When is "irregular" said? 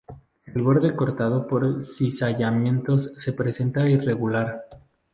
3.87-4.63